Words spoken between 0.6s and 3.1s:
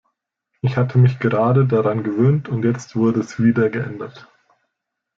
Ich hatte mich gerade daran gewöhnt und jetzt